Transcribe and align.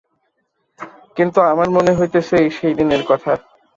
কিন্তু 1.17 1.39
আমার 1.51 1.67
মনে 1.75 1.91
হইতেছে 1.97 2.33
এই 2.37 2.49
সেদিনের 2.57 3.01
কথা। 3.07 3.31